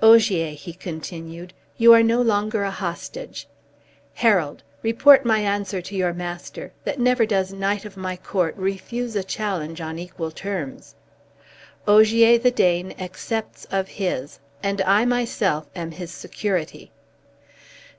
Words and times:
Ogier," 0.00 0.52
he 0.52 0.72
continued, 0.72 1.52
"you 1.76 1.92
are 1.92 2.02
no 2.02 2.22
longer 2.22 2.62
a 2.64 2.70
hostage. 2.70 3.46
Herald! 4.14 4.62
report 4.82 5.26
my 5.26 5.40
answer 5.40 5.82
to 5.82 5.94
your 5.94 6.14
master, 6.14 6.72
that 6.84 6.98
never 6.98 7.26
does 7.26 7.52
knight 7.52 7.84
of 7.84 7.94
my 7.94 8.16
court 8.16 8.56
refuse 8.56 9.14
a 9.14 9.22
challenge 9.22 9.82
on 9.82 9.98
equal 9.98 10.30
terms. 10.30 10.94
Ogier, 11.86 12.38
the 12.38 12.50
Dane, 12.50 12.94
accepts 12.98 13.66
of 13.66 13.88
his, 13.88 14.38
and 14.62 14.80
I 14.80 15.04
myself 15.04 15.68
am 15.76 15.90
his 15.90 16.10
security." 16.10 16.90